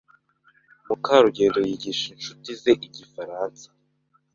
Mukarugendo 0.87 1.59
yigisha 1.67 2.05
inshuti 2.15 2.49
ze 2.61 2.71
Igifaransa. 2.87 3.67